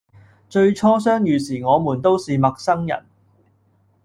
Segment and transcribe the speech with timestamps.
[0.49, 3.05] 最初相遇時我們都是陌生人